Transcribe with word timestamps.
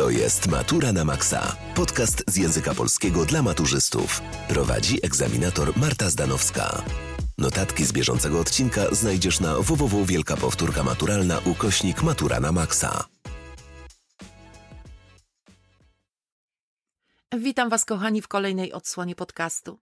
To 0.00 0.10
jest 0.10 0.48
Matura 0.48 0.92
na 0.92 1.04
Maxa. 1.04 1.56
Podcast 1.74 2.24
z 2.28 2.36
języka 2.36 2.74
polskiego 2.74 3.24
dla 3.24 3.42
maturzystów. 3.42 4.20
Prowadzi 4.48 4.98
egzaminator 5.06 5.76
Marta 5.76 6.10
Zdanowska. 6.10 6.82
Notatki 7.38 7.84
z 7.84 7.92
bieżącego 7.92 8.40
odcinka 8.40 8.94
znajdziesz 8.94 9.40
na 9.40 9.54
www 9.58 10.04
Wielka 10.04 10.36
Powtórka 10.36 10.82
Maturalna 10.82 11.38
ukośnik 11.38 12.02
Matura 12.02 12.40
na 12.40 12.52
Maxa. 12.52 13.04
Witam 17.38 17.68
Was, 17.68 17.84
kochani, 17.84 18.22
w 18.22 18.28
kolejnej 18.28 18.72
odsłonie 18.72 19.14
podcastu. 19.14 19.78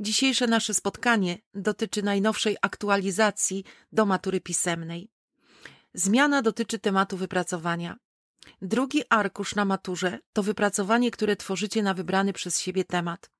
Dzisiejsze 0.00 0.46
nasze 0.46 0.74
spotkanie 0.74 1.38
dotyczy 1.54 2.02
najnowszej 2.02 2.56
aktualizacji 2.62 3.64
do 3.92 4.06
matury 4.06 4.40
pisemnej. 4.40 5.10
Zmiana 5.94 6.42
dotyczy 6.42 6.78
tematu 6.78 7.16
wypracowania. 7.16 7.96
Drugi 8.62 9.02
arkusz 9.08 9.54
na 9.54 9.64
maturze 9.64 10.18
to 10.32 10.42
wypracowanie, 10.42 11.10
które 11.10 11.36
tworzycie 11.36 11.82
na 11.82 11.94
wybrany 11.94 12.32
przez 12.32 12.60
siebie 12.60 12.84
temat. 12.84 13.30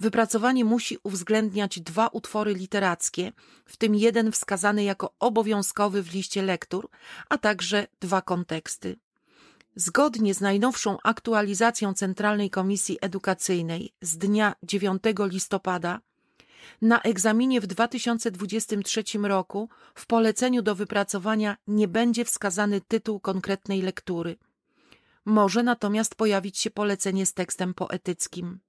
Wypracowanie 0.00 0.64
musi 0.64 0.98
uwzględniać 1.02 1.80
dwa 1.80 2.06
utwory 2.06 2.54
literackie, 2.54 3.32
w 3.66 3.76
tym 3.76 3.94
jeden 3.94 4.32
wskazany 4.32 4.84
jako 4.84 5.14
obowiązkowy 5.18 6.02
w 6.02 6.14
liście 6.14 6.42
lektur, 6.42 6.88
a 7.28 7.38
także 7.38 7.86
dwa 8.00 8.22
konteksty. 8.22 8.96
Zgodnie 9.76 10.34
z 10.34 10.40
najnowszą 10.40 10.96
aktualizacją 11.02 11.94
Centralnej 11.94 12.50
Komisji 12.50 12.98
Edukacyjnej 13.00 13.92
z 14.00 14.18
dnia 14.18 14.54
9 14.62 15.02
listopada, 15.18 16.00
na 16.82 17.00
egzaminie 17.00 17.60
w 17.60 17.66
2023 17.66 19.04
roku 19.22 19.68
w 19.94 20.06
poleceniu 20.06 20.62
do 20.62 20.74
wypracowania 20.74 21.56
nie 21.66 21.88
będzie 21.88 22.24
wskazany 22.24 22.80
tytuł 22.80 23.20
konkretnej 23.20 23.82
lektury. 23.82 24.36
Może 25.24 25.62
natomiast 25.62 26.14
pojawić 26.14 26.58
się 26.58 26.70
polecenie 26.70 27.26
z 27.26 27.34
tekstem 27.34 27.74
poetyckim. 27.74 28.60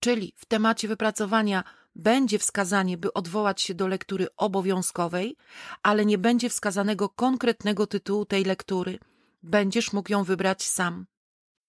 Czyli 0.00 0.34
w 0.36 0.46
temacie 0.46 0.88
wypracowania 0.88 1.64
będzie 1.96 2.38
wskazanie, 2.38 2.98
by 2.98 3.12
odwołać 3.12 3.62
się 3.62 3.74
do 3.74 3.88
lektury 3.88 4.26
obowiązkowej, 4.36 5.36
ale 5.82 6.06
nie 6.06 6.18
będzie 6.18 6.50
wskazanego 6.50 7.08
konkretnego 7.08 7.86
tytułu 7.86 8.24
tej 8.24 8.44
lektury. 8.44 8.98
Będziesz 9.42 9.92
mógł 9.92 10.12
ją 10.12 10.24
wybrać 10.24 10.68
sam. 10.68 11.06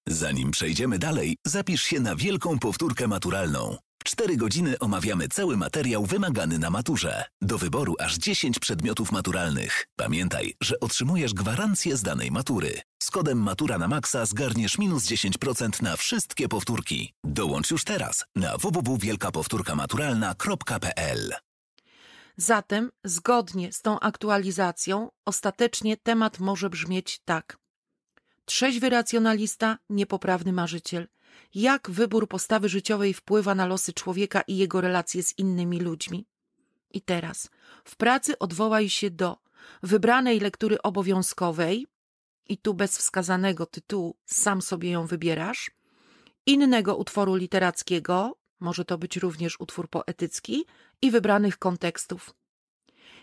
Zanim 0.07 0.51
przejdziemy 0.51 0.99
dalej, 0.99 1.37
zapisz 1.45 1.81
się 1.81 1.99
na 1.99 2.15
wielką 2.15 2.59
powtórkę 2.59 3.07
maturalną. 3.07 3.77
W 4.01 4.03
4 4.03 4.37
godziny 4.37 4.79
omawiamy 4.79 5.27
cały 5.27 5.57
materiał 5.57 6.05
wymagany 6.05 6.59
na 6.59 6.69
maturze. 6.69 7.25
Do 7.41 7.57
wyboru 7.57 7.95
aż 7.99 8.17
10 8.17 8.59
przedmiotów 8.59 9.11
maturalnych. 9.11 9.87
Pamiętaj, 9.95 10.53
że 10.61 10.79
otrzymujesz 10.79 11.33
gwarancję 11.33 11.97
z 11.97 12.01
danej 12.01 12.31
matury. 12.31 12.81
Z 13.03 13.11
kodem 13.11 13.37
Matura 13.37 13.77
na 13.77 13.87
Maxa 13.87 14.25
zgarniesz 14.25 14.77
minus 14.77 15.05
10% 15.05 15.81
na 15.81 15.97
wszystkie 15.97 16.47
powtórki. 16.47 17.13
Dołącz 17.23 17.71
już 17.71 17.83
teraz 17.83 18.25
na 18.35 18.57
www.wielkapowtórkamaturalna.pl 18.57 21.33
Zatem, 22.37 22.91
zgodnie 23.03 23.73
z 23.73 23.81
tą 23.81 23.99
aktualizacją, 23.99 25.09
ostatecznie 25.25 25.97
temat 25.97 26.39
może 26.39 26.69
brzmieć 26.69 27.19
tak. 27.25 27.57
Trzeźwy 28.45 28.89
racjonalista, 28.89 29.77
niepoprawny 29.89 30.53
marzyciel. 30.53 31.07
Jak 31.55 31.91
wybór 31.91 32.27
postawy 32.27 32.69
życiowej 32.69 33.13
wpływa 33.13 33.55
na 33.55 33.65
losy 33.65 33.93
człowieka 33.93 34.41
i 34.41 34.57
jego 34.57 34.81
relacje 34.81 35.23
z 35.23 35.39
innymi 35.39 35.79
ludźmi? 35.79 36.25
I 36.91 37.01
teraz, 37.01 37.49
w 37.85 37.95
pracy 37.95 38.39
odwołaj 38.39 38.89
się 38.89 39.09
do 39.09 39.37
wybranej 39.83 40.39
lektury 40.39 40.81
obowiązkowej, 40.81 41.87
i 42.49 42.57
tu 42.57 42.73
bez 42.73 42.97
wskazanego 42.97 43.65
tytułu 43.65 44.17
sam 44.25 44.61
sobie 44.61 44.89
ją 44.89 45.05
wybierasz, 45.05 45.71
innego 46.45 46.95
utworu 46.95 47.35
literackiego, 47.35 48.37
może 48.59 48.85
to 48.85 48.97
być 48.97 49.17
również 49.17 49.59
utwór 49.59 49.89
poetycki, 49.89 50.65
i 51.01 51.11
wybranych 51.11 51.57
kontekstów. 51.57 52.33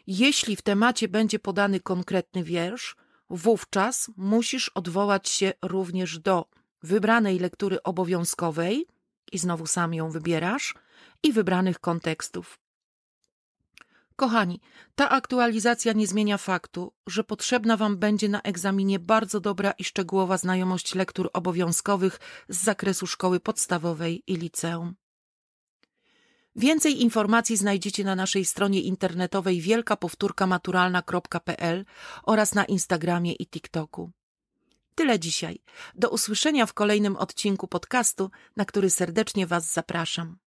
Jeśli 0.06 0.56
w 0.56 0.62
temacie 0.62 1.08
będzie 1.08 1.38
podany 1.38 1.80
konkretny 1.80 2.44
wiersz, 2.44 2.96
wówczas 3.30 4.10
musisz 4.16 4.68
odwołać 4.68 5.28
się 5.28 5.52
również 5.62 6.18
do 6.18 6.48
wybranej 6.82 7.38
lektury 7.38 7.82
obowiązkowej, 7.82 8.86
i 9.32 9.38
znowu 9.38 9.66
sam 9.66 9.94
ją 9.94 10.10
wybierasz, 10.10 10.74
i 11.22 11.32
wybranych 11.32 11.80
kontekstów. 11.80 12.58
Kochani, 14.16 14.60
ta 14.94 15.10
aktualizacja 15.10 15.92
nie 15.92 16.06
zmienia 16.06 16.38
faktu, 16.38 16.92
że 17.06 17.24
potrzebna 17.24 17.76
Wam 17.76 17.98
będzie 17.98 18.28
na 18.28 18.42
egzaminie 18.42 18.98
bardzo 18.98 19.40
dobra 19.40 19.70
i 19.70 19.84
szczegółowa 19.84 20.38
znajomość 20.38 20.94
lektur 20.94 21.30
obowiązkowych 21.32 22.20
z 22.48 22.64
zakresu 22.64 23.06
szkoły 23.06 23.40
podstawowej 23.40 24.22
i 24.26 24.36
liceum. 24.36 24.94
Więcej 26.56 27.02
informacji 27.02 27.56
znajdziecie 27.56 28.04
na 28.04 28.14
naszej 28.14 28.44
stronie 28.44 28.80
internetowej 28.80 29.60
wielkapowtórkamaturalna.pl 29.60 31.84
oraz 32.22 32.54
na 32.54 32.64
Instagramie 32.64 33.32
i 33.32 33.46
TikToku. 33.46 34.10
Tyle 34.98 35.18
dzisiaj. 35.18 35.58
Do 35.94 36.10
usłyszenia 36.10 36.66
w 36.66 36.74
kolejnym 36.74 37.16
odcinku 37.16 37.68
podcastu, 37.68 38.30
na 38.56 38.64
który 38.64 38.90
serdecznie 38.90 39.46
Was 39.46 39.72
zapraszam. 39.72 40.38